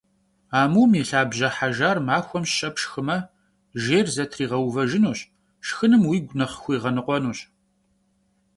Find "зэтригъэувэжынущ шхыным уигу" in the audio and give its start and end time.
4.15-6.35